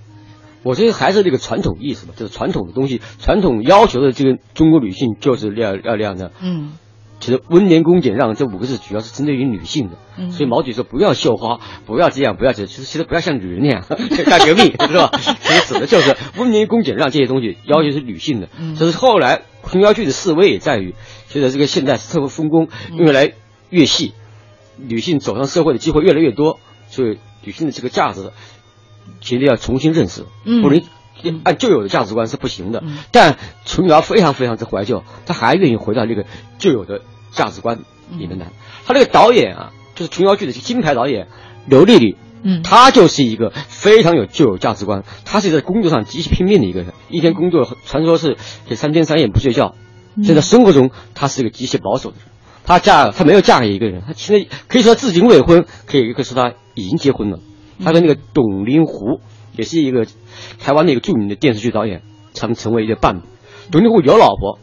[0.62, 6.32] 我觉得还是这个传统意识吧，就是传统的东西，传统要求的这个中国女性就是要要那样的。
[6.42, 6.74] 嗯
[7.24, 13.86] 其实温良恭俭让这五个字主要是针对于女性的，嗯所以毛主席说不要绣花，不要这样，不要这样，其实其实不要像女人那样
[14.28, 15.10] 干革命，是吧？
[15.18, 18.50] 其实指的就是温良恭俭让这些东西要求是女性的。
[18.60, 20.96] 嗯这是后来琼瑶剧的示威也在于，
[21.28, 23.32] 随着这个现代社会分工嗯越来
[23.70, 24.14] 越细，
[24.76, 26.60] 女性走上社会的机会越来越多，
[26.90, 28.32] 所以女性的这个价值
[29.22, 30.82] 其实要重新认识，嗯不能。
[31.46, 36.26] 按旧有的价值观是不行的，但琼瑶非常非常之怀旧，她还愿意回到那个
[36.58, 37.02] 旧有的
[37.34, 37.80] 价值观
[38.18, 38.48] 里面的。
[38.86, 41.28] 他那个导演啊，就是琼瑶剧的金牌导演
[41.66, 49.76] 刘丽丽，嗯，她就是一个非常有旧有价值观，她是在工作上极其拼命的一个人，一天工作传说是这三天三夜不睡觉，
[50.16, 52.26] 嗯现在生活中她是一个极其保守的人。
[52.66, 57.40] 她嫁她没有嫁给一个人，她现在可以说她至今未婚，可以可以说她已经结婚了。
[57.84, 59.22] 她跟那个董林湖
[59.58, 60.06] 也是一个
[60.60, 62.02] 台湾的一个著名的电视剧导演，
[62.36, 63.22] 他们成为一个伴侣。
[63.72, 64.60] 董林湖有老婆，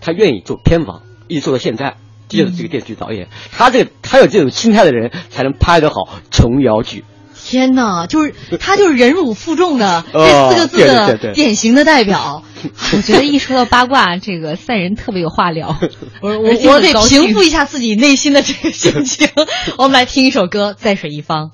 [0.00, 1.96] 他愿意做偏房，一直做到现在。
[2.30, 7.04] 这就是这个电视剧导演，他这个他有这种心态的人，才能拍得好琼瑶剧。
[7.42, 12.44] 天哪，就是他就是忍辱负重的这哦四个字的典型的代表。
[12.94, 15.76] 我觉得一说到八卦，这个赛人特别有话聊。
[16.20, 19.28] 我我我得平复一下自己内心的这个心情。
[19.78, 21.46] 我们来听一首歌《在水一方》。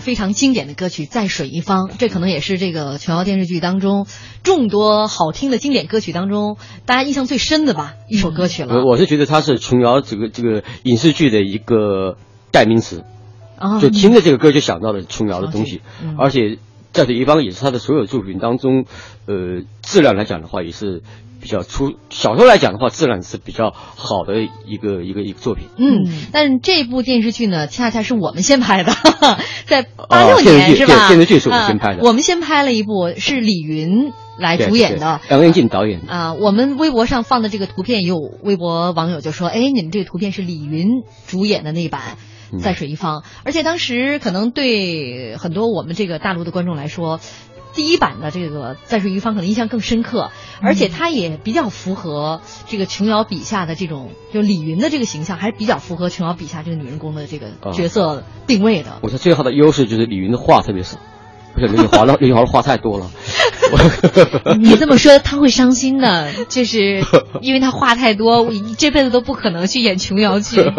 [0.00, 4.06] 非常经典的歌曲《在水一方》，这可能也是这个琼瑶电视剧当中
[4.42, 8.74] 众多好听的经典歌曲当中大家印象最深的吧一首歌曲了。
[8.74, 12.16] 我我是觉得它是琼瑶这个这个影视剧的一个
[12.50, 13.04] 代名词，
[13.58, 16.16] 哦就听着这个歌就想到了琼瑶的东西，嗯。
[16.18, 16.58] 而且
[16.92, 18.84] 在水一方也是他的所有作品当中，
[19.26, 21.02] 呃，质量来讲的话也是
[21.40, 24.34] 比较出，小说来讲的话质量是比较好的
[24.66, 25.66] 一个一个一个作品。
[25.78, 28.92] 嗯，但这部电视剧呢，恰恰是我们先拍的，
[29.66, 31.08] 在八哦六电视剧对年是吧？
[31.08, 35.20] 电视剧是我们先拍的啊我们先拍了一部是李云来主演的。
[35.30, 36.12] 杨元进导演的。
[36.12, 42.18] 啊，我们微博上放的这个图片，有微博网友就说：“哎，你们这个图片是李云主演的那版
[42.52, 47.20] 嗯《在水一方》，而且当时可能对很多我们这个大陆的观众来说，
[47.74, 58.98] 第一版的这个《在水一方》可能印象更深刻，而且它也比较符合这个琼瑶笔下的这种，就李云的这个形象，还是比较符合琼瑶笔下这个女人公的这个啊角色定位的。
[59.02, 60.98] 我觉得最好的优势就是李云的话特别少，
[61.54, 63.10] 不是刘宇华的刘宇华的话太多了。
[64.58, 67.04] 你这么说他会伤心的，就是
[67.40, 70.60] 因为他话太多，我这辈子都不可能去演琼瑶剧。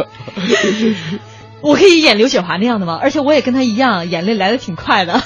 [1.62, 3.00] 我可以演刘雪华那样的吗？
[3.02, 5.22] 而且我也跟她一样，眼泪来的挺快的。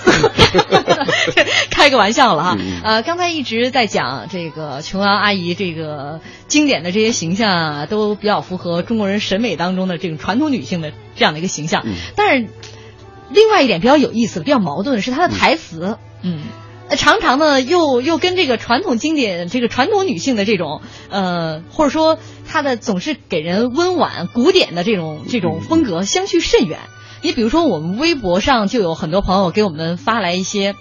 [1.72, 2.58] 开个玩笑了哈。
[2.84, 11.84] 呃，刚才一直在讲这个琼瑶阿姨这个经典的这些形象啊，都比较符合中国人审美当中的这种传统女性的这样的一个形象。
[12.16, 12.48] 但是
[13.30, 16.44] 另外一点比较有意思的、比较矛盾的是她的台词，嗯。
[16.90, 22.18] 呃常常呢，又又跟这个传统经典、这个传统女性的这种，呃，或者说
[22.48, 26.80] 她的总是给人温婉、古典的这种这种风格相去甚远。
[27.22, 30.76] 你比如说，我们微博上就有很多朋友给我们发来一些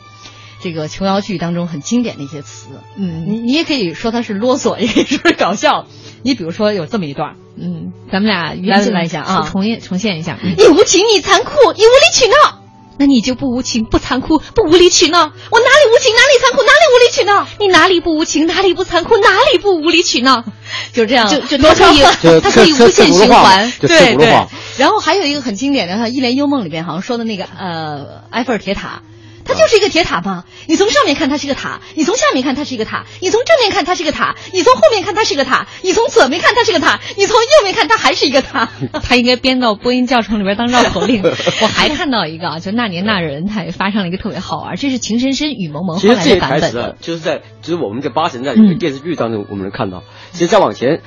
[0.60, 5.86] 这个琼瑶剧当中很经典的一些词，嗯，你你也可以说它是啰嗦，也可以说是搞笑。
[6.22, 10.38] 你比如说有这么一段，嗯，咱们俩来来讲啊，重演重现一下。
[10.42, 12.63] 你无情，你残酷，你无理取闹。
[12.98, 15.20] 那你就不无情、不残酷、不无理取闹。
[15.20, 17.46] 我哪里无情，哪里残酷，哪里无理取闹？
[17.58, 20.44] 你哪里不无情，哪里不残酷，哪里不无理取闹？
[20.92, 22.02] 就这样，就就它可以，
[22.40, 23.72] 它可以无限循环。
[23.80, 24.46] 对对。
[24.76, 29.02] 然后还有一个很经典的，《一帘幽梦》里边好像说的那个呃埃菲尔铁塔。
[29.44, 38.70] 它就是一个铁塔嘛，你从上面看它是一个塔，你从下面看它是一个塔，你从正面看它是一个塔，你从后面看它是一个塔，你从左面看它是个塔，你从右面看它还是一个塔。
[39.04, 41.22] 它应该编到播音教程里边当绕口令。
[41.60, 46.82] 我还看到一个啊，就那年那人，他也发上了一个特别好玩，这是《情深深雨蒙蒙》后来的版本。
[46.82, 51.02] 啊、就是在就是我们在八神在这个电视剧当中我们能看到，其实再往前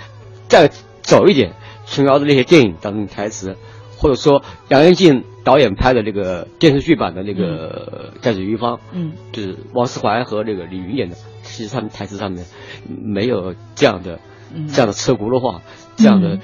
[0.47, 0.69] 再
[1.01, 1.53] 走一点，
[1.87, 3.57] 琼瑶的那些电影当中的台词，
[3.97, 5.23] 或者说杨元进。
[5.47, 12.43] 导演拍的这个电视剧版的那个《在水一方》，嗯，就是王思怀和这个李云演的，其实他们台词上面
[12.85, 14.19] 没有这样的、
[14.53, 15.61] 嗯、这样的车轱辘话，
[15.95, 16.39] 这样的、嗯、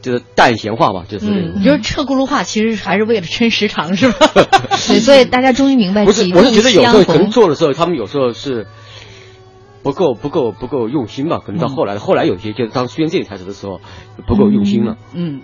[0.00, 4.30] 就是淡闲话吧，就是、嗯、你就是车轱辘话，其实还是为了撑时长，是吧？
[4.86, 6.04] 对，所以大家终于明白。
[6.04, 8.68] 不是，我是觉得有时候可能做的时候，他们有时候是
[9.82, 11.40] 不够、不够、不够用心吧？
[11.44, 13.80] 可能到后来，嗯、后来有些就是当出现这个台词的时候，
[14.28, 14.98] 不够用心了。
[15.14, 15.40] 嗯。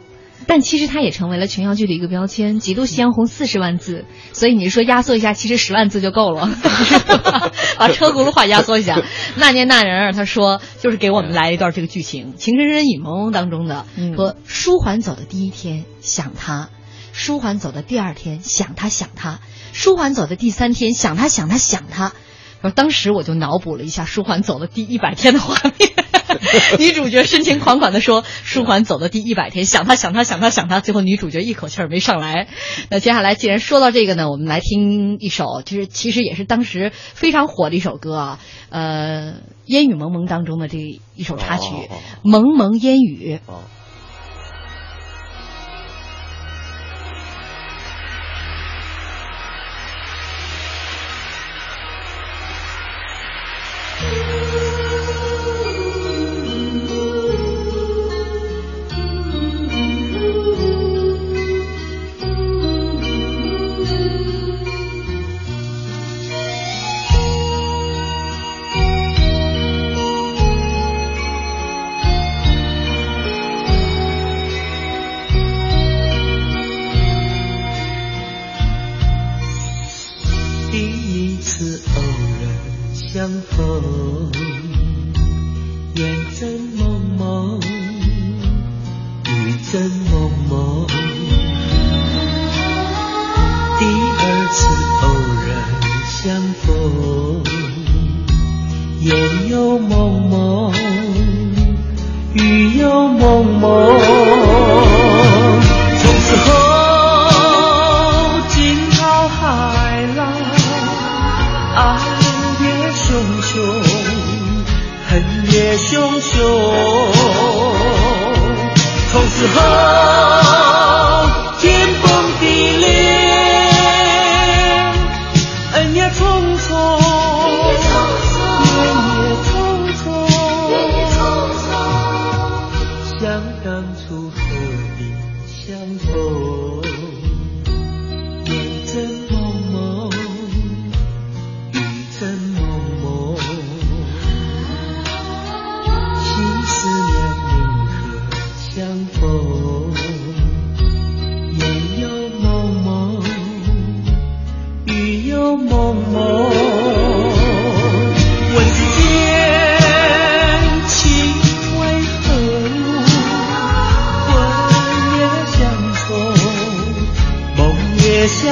[0.47, 6.49] 但其实它也成为了琼瑶剧的一个标签，《几度夕阳红》四十万字，所以你说压缩一下，其实十万字就够了，
[7.78, 9.03] 把车轱辘话压缩一下。
[9.37, 16.68] 那年那人他说，就是给我们来一段这个剧情，《情深深雨蒙蒙》当中的，说舒缓走的第一天想他，
[17.12, 19.41] 舒缓走的第二天想他想他，
[19.72, 22.12] 舒缓走的第三天想他想他想他。
[22.66, 25.90] 说当时我就脑补了一下舒缓走的第一百天的画面。
[26.78, 32.48] 女主角深情款款的说：“舒缓走的第一百天，想他想他想他想他，最后女主角一口气儿没上来。
[32.90, 39.32] 那接下来既然说到这个呢，我们来听一首，就是其实也是当时非常火的一首歌啊，呃，
[39.64, 40.78] 《烟雨蒙蒙》当中的这
[41.14, 41.68] 一首插曲，
[42.22, 43.40] 《蒙蒙烟雨》。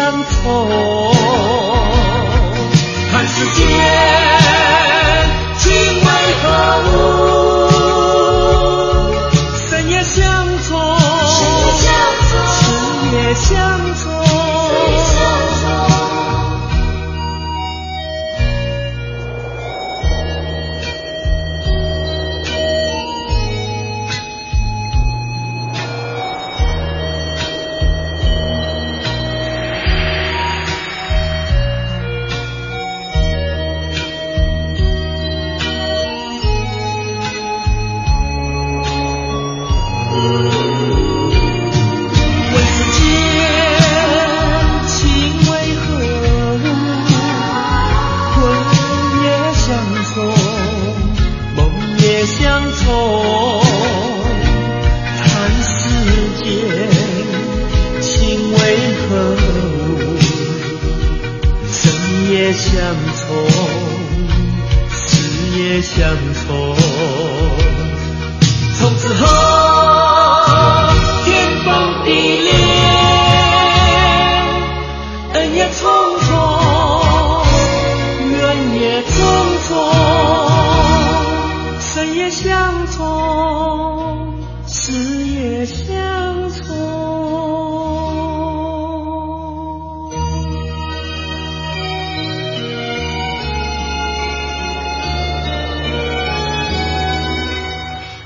[0.04, 1.13] 相从。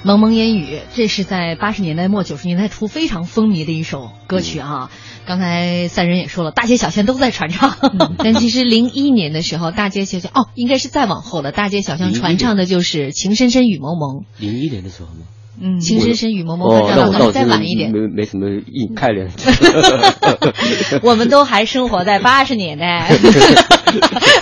[0.05, 4.91] 蒙蒙烟雨，这是在八十年代末九十年代初非常风靡的一首歌曲啊。
[5.27, 7.77] 刚才三人也说了，大街小巷都在传唱。
[8.17, 14.21] 但其实零一年的时候，大街小巷哦，应该是再往后了，大街小巷传唱的就是《情深深雨蒙蒙》。
[14.39, 15.27] 零一年的时候吗？
[15.61, 17.91] 嗯，情深深雨蒙蒙，哦，那我可能再晚一点。
[17.93, 19.29] 没没什么印 概念。
[21.03, 23.11] 我们都还生活在 八十年代。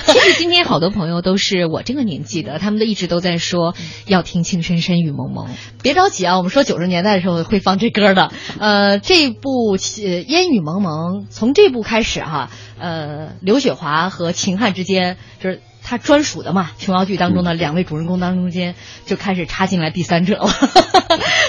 [0.07, 3.75] 其实今天好多朋友都是我这个年纪的，他们都一直都在说
[4.07, 5.47] 要听《情深深雨蒙蒙》。
[5.83, 8.33] 别着急啊，我们说九十年代的时候会放这歌的。
[8.59, 15.61] 呃，这部《呃烟雨蒙蒙》从这部开始哈、呃，刘雪华和秦汉之间就是。
[15.89, 18.74] 他专属的嘛，琼瑶剧当中的两位主人公当中间
[19.05, 20.34] 就开始插进来第三者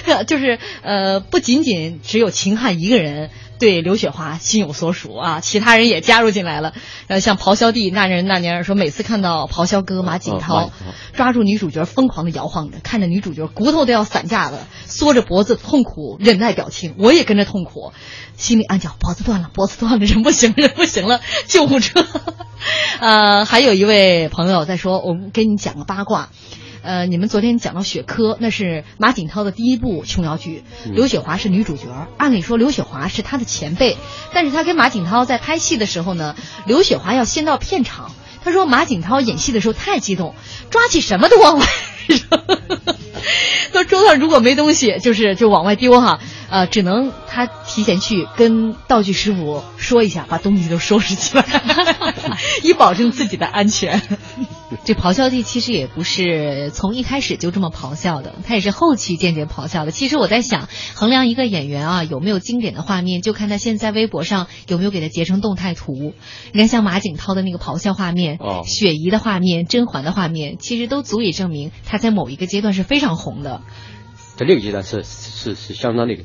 [0.05, 6.73] 了， 就是呃，不仅仅只有秦汉一个人对刘雪华心有所属啊，其他人也加入进来了。
[7.07, 10.71] 呃，像咆哮帝那人那年说，每次看到咆哮哥马景涛
[11.13, 17.91] 抓住女主角疯狂的摇晃着，看着女主角骨头都要散架了，缩着脖子痛苦忍耐表情，我也跟着痛苦，
[18.35, 22.05] 心里暗叫脖子断了，脖子断了，人不行，人不行了，救护车。
[22.99, 26.29] 呃，还有一位朋友在说，我们给你讲个八卦。
[26.81, 31.83] 呃，你们昨天讲到雪珂，那是马景涛的第一部琼瑶剧，刘雪华是女主角。
[32.17, 33.97] 按理说刘雪华是他的前辈，
[34.33, 38.11] 但是他跟马景涛在拍戏的时候呢，刘雪华要先到片场。
[38.43, 40.33] 他说马景涛演戏的时候太激动，
[40.69, 41.65] 抓起什么都往外
[42.07, 42.19] 扔。
[43.73, 46.19] 说 桌上如果没东西，就是就往外丢哈。
[46.49, 51.45] 呃，只能他提前去跟道具师傅说一下，把东西都收拾起来，
[52.63, 54.01] 以保证自己的安全。
[54.83, 59.91] 这咆哮帝其实也不是从一开始就这么咆哮的，他也是后期渐渐咆哮的。
[59.91, 66.13] 其实我在想，衡量一个演员啊有没有经典的画面，就看他现在微博上有没有给他截成动态图。
[66.51, 73.61] 你看，像马景涛的那个咆哮画面，哦雪姨的画面，甄嬛的画面，其实都足以证明他在某一个阶段是非常红的。
[74.35, 76.23] 在那个阶段是是是相当那个，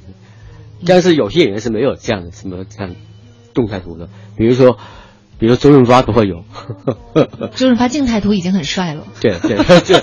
[0.84, 2.94] 但是有些演员是没有这样的什么这样
[3.54, 4.78] 动态图的，比如说，
[5.42, 6.44] 比如周润发都会有。
[7.56, 9.02] 周润发静态图已经很帅了。
[9.20, 10.00] 对对，这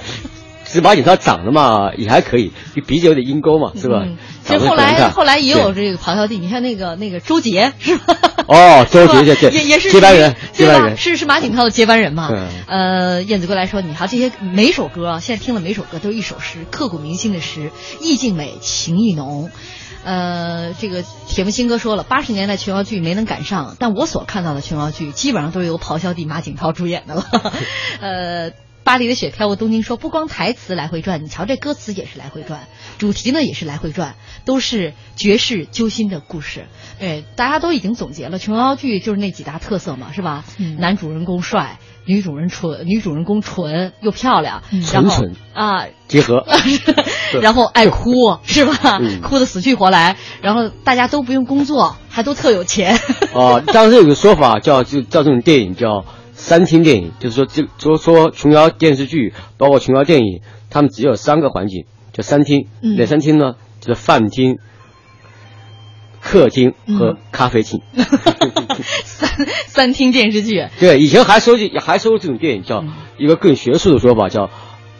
[0.66, 2.52] 是马景涛长得嘛也还可以，
[2.86, 4.02] 鼻子有点鹰钩嘛，是吧？
[4.06, 8.18] 嗯其实后来后来也有这个咆哮帝，你看那个那个周杰是吧？
[8.48, 12.30] 哦，周杰对对也也是接班人，接班人是是马景涛的接班人嘛？
[12.32, 17.72] 嗯呃，燕子归来说，你看这些每首歌啊，现在听了每首歌都是一首诗，刻骨铭心的诗，
[18.02, 19.50] 意境美，情意浓。
[20.04, 27.26] 呃，这个铁木新哥说了，八十年代琼瑶剧没能赶上，但我所看到的琼瑶剧基本上都是由咆哮帝马景涛主演的了。
[28.00, 28.52] 呃，
[28.84, 36.66] 巴黎的雪飘过东京说，不光台词来回转，你瞧这歌词也是来回转，主题呢也是来回转，都是绝世揪心的故事。
[36.98, 40.46] 对，大家都已经总结了，琼瑶剧就是那几大特色嘛，是吧？
[40.58, 41.78] 嗯男主人公帅，
[42.10, 46.44] 女主人纯，女主人公纯又漂亮，然后纯纯啊，结合，
[47.40, 48.10] 然后爱哭
[48.44, 48.98] 是吧？
[49.00, 53.00] 嗯哭的死去活来，然后大家都不用工作，还都特有钱。
[53.34, 56.04] 哦，当时有个说法叫就叫这种电影叫
[56.34, 60.42] 三厅电影，就是说这说说琼瑶电视剧，包括琼瑶电影，
[60.72, 62.66] 他们只有三个环境，叫三厅。
[62.82, 63.54] 嗯哪三厅呢？
[63.82, 64.58] 就是饭厅、
[66.30, 67.82] 客厅和嗯咖啡厅。
[69.04, 69.30] 三
[69.66, 72.86] 三厅电视剧，对，以前还说还说这种电影叫
[73.18, 74.52] 一个更学术的说法叫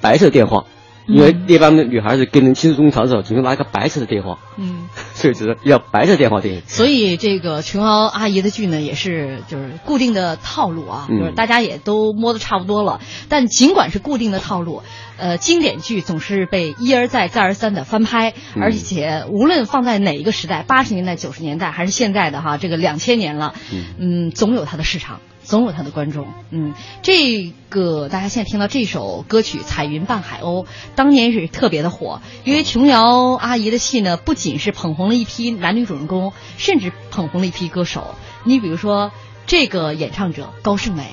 [0.02, 0.66] 白色电话，
[1.10, 4.88] 因为一般的女孩子跟人倾诉衷肠的时候，总是拿一个白色的电话，嗯。
[5.14, 6.62] 所以只是要白色电话电影。
[6.66, 13.02] 所以这个琼瑶阿姨的剧呢，也是就是固定的套路啊，嗯就是大家也都摸得差不多了。
[13.28, 14.82] 但尽管是固定的套路，
[15.18, 23.54] 呃，经典剧总是被一而再再而三的翻拍，嗯而且无论放在哪一个时代，八十年代、九十年代还是现在的哈，这个两千年了，
[24.00, 25.20] 嗯，总有它的市场。
[25.50, 38.14] 总有他的观众，嗯，这个大家现在听到这首歌曲《彩云伴海鸥》，当年是特别的火，因为琼瑶阿姨的戏呢，不仅是捧红了一批男女主人公，甚至捧红了一批歌手。
[38.44, 39.12] 你比如说
[39.48, 41.08] 这个演唱者高胜美，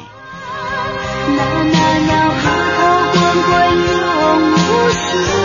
[1.28, 2.82] 那那鸟河头
[3.12, 3.54] 滚滚
[3.88, 4.56] 永不
[4.92, 5.35] 休，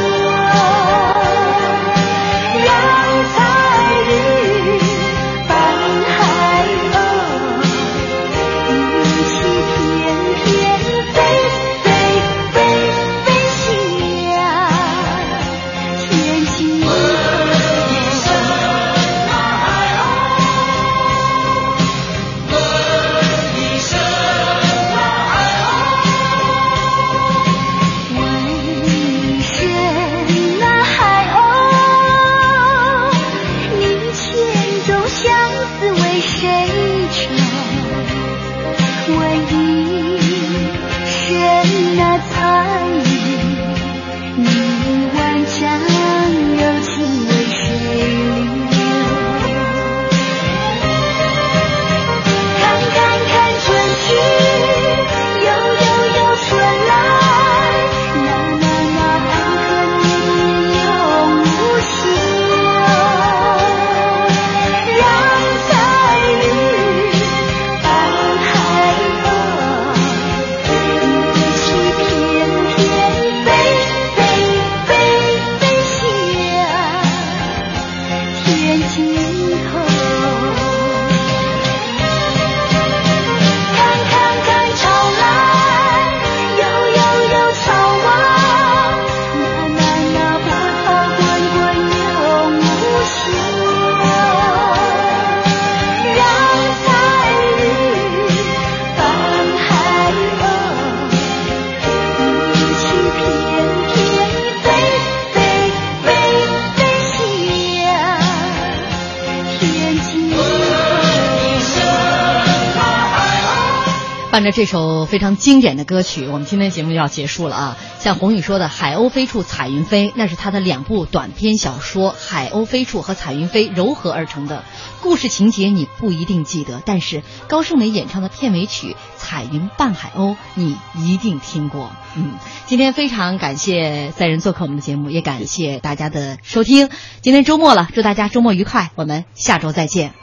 [114.42, 117.78] 伴着这首非常经典的歌曲，我们今天节目就要结束了啊！
[118.00, 124.64] 像宏宇说的“海鸥飞处彩云飞”，那是他的两部短篇小说《海鸥飞处》和《彩云飞》糅合而成的。
[125.00, 131.92] 故事情节你不一定记得，但是高胜美演唱的片尾曲《彩云伴海鸥》你一定听过。
[132.16, 132.32] 嗯，
[132.66, 136.90] 今天非常感谢赛人做客我们的节目，也感谢大家的收听。
[137.22, 140.21] 今天周末了，祝大家周末愉快，我们下周再见。